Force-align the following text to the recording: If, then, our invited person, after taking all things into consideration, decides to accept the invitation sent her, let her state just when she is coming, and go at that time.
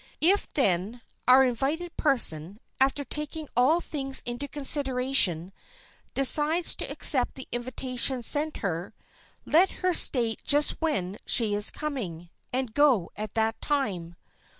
If, 0.21 0.51
then, 0.51 1.03
our 1.27 1.43
invited 1.43 1.95
person, 1.95 2.59
after 2.79 3.03
taking 3.03 3.47
all 3.55 3.79
things 3.81 4.23
into 4.25 4.47
consideration, 4.47 5.53
decides 6.15 6.73
to 6.77 6.89
accept 6.89 7.35
the 7.35 7.47
invitation 7.51 8.23
sent 8.23 8.57
her, 8.65 8.95
let 9.45 9.69
her 9.85 9.93
state 9.93 10.41
just 10.43 10.71
when 10.81 11.19
she 11.27 11.53
is 11.53 11.69
coming, 11.69 12.31
and 12.51 12.73
go 12.73 13.11
at 13.15 13.35
that 13.35 13.61
time. 13.61 14.15